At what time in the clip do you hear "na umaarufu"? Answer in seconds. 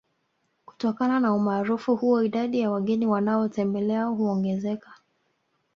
1.19-1.95